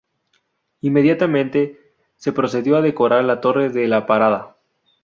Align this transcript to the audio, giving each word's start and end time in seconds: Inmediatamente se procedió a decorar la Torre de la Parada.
Inmediatamente 0.81 1.93
se 2.15 2.33
procedió 2.33 2.75
a 2.75 2.81
decorar 2.81 3.23
la 3.23 3.39
Torre 3.39 3.69
de 3.69 3.87
la 3.87 4.07
Parada. 4.07 4.57